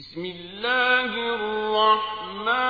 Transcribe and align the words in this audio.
بسم 0.00 0.24
الله 0.24 1.12
الرحمن 1.34 2.69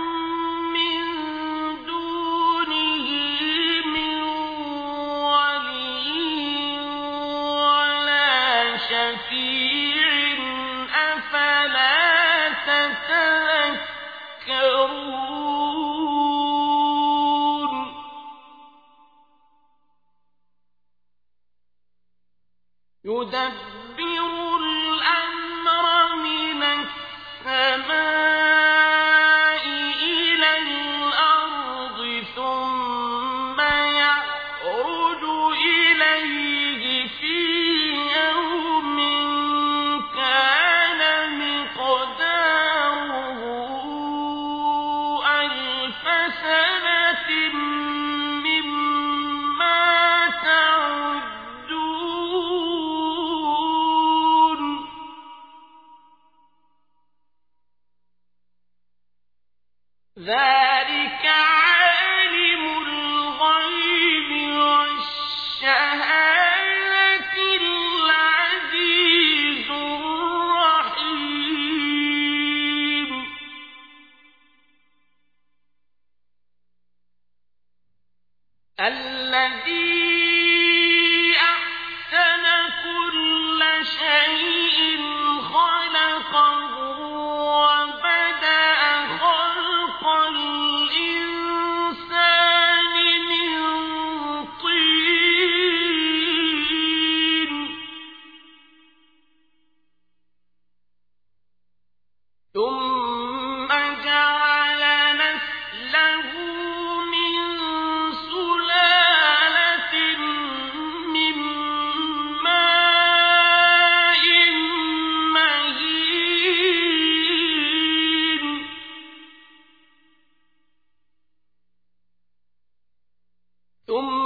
ثم 123.91 124.20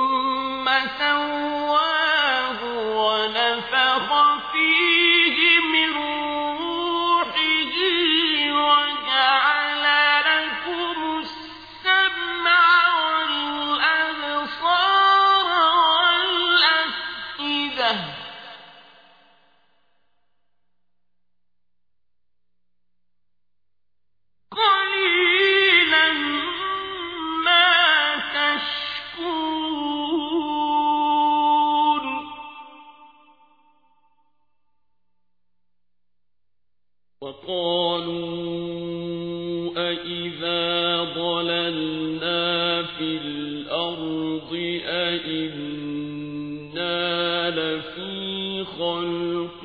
إِذَا 40.05 41.03
ضَلَلْنَا 41.03 42.83
فِي 42.83 43.17
الْأَرْضِ 43.17 44.51
أَإِنَّا 44.85 46.19
لَفِي 47.49 48.63
خَلْقٍ 48.63 49.63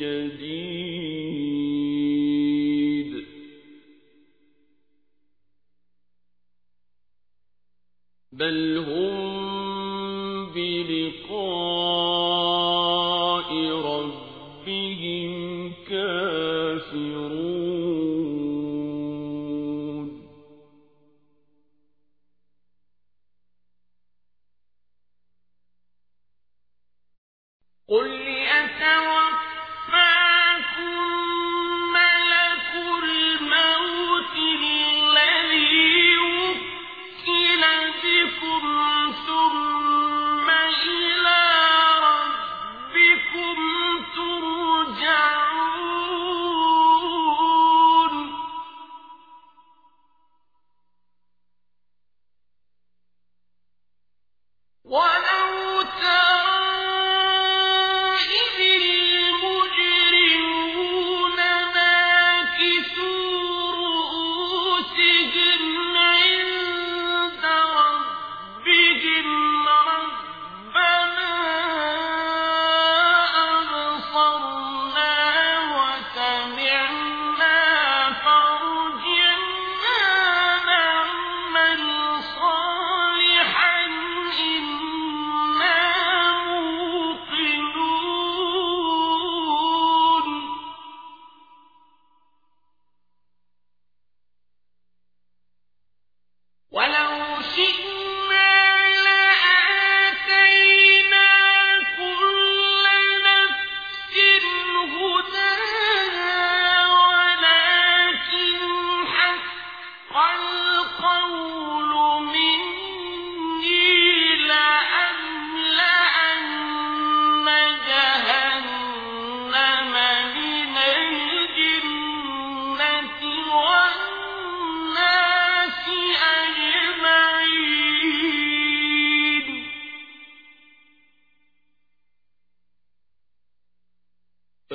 جَدِيدٍ. 0.00 0.84
بَلْ 8.32 8.58
هُمْ 8.78 9.14
بِلِقَاءِ 10.54 11.43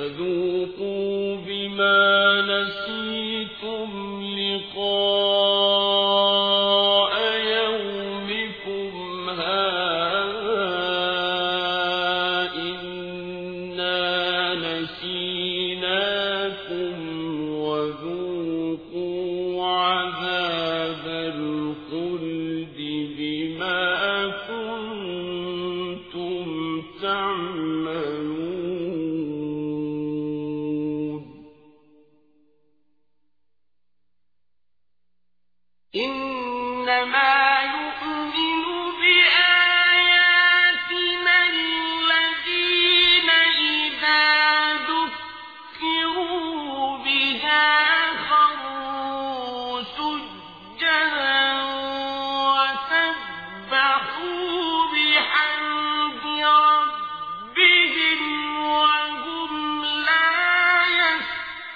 فذوقوا 0.00 0.99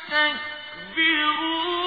تستكبرون 0.09 1.84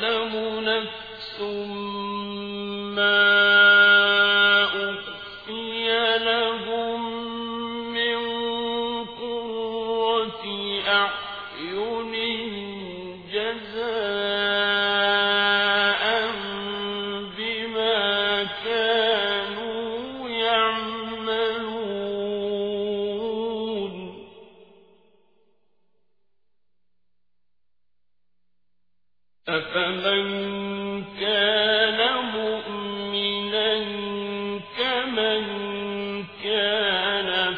تعلم 0.00 0.60
نفس 0.68 1.40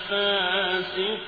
فاسقا 0.08 1.27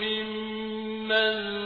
مِمَّنْ 0.00 1.61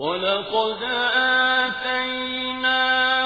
ولقد 0.00 0.82
آتينا 1.62 2.82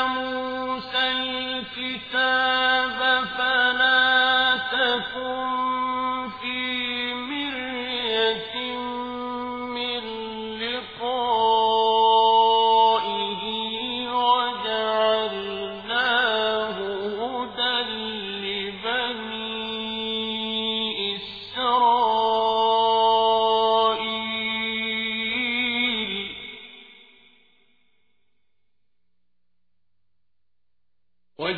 موسى 0.06 1.12
الكتاب 1.12 2.98
فلا 3.38 4.56
تكن 4.72 5.51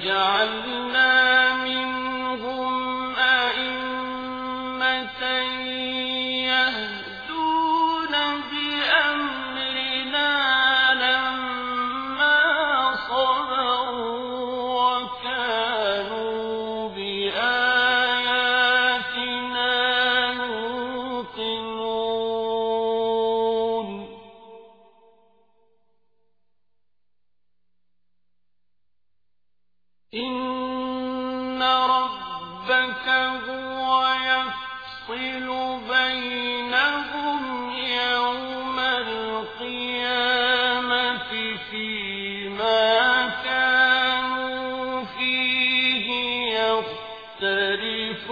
وجعلنا 0.04 0.83
إن 30.14 31.62
ربك 31.62 33.08
هو 33.48 34.14
يفصل 34.14 35.48
بينهم 35.88 37.70
يوم 37.70 38.78
القيامة 38.78 39.96
فيما 41.70 43.26
كانوا 43.44 45.04
فيه 45.04 46.06
يختلفون 46.58 48.24